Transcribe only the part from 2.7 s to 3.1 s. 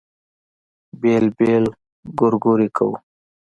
کوو.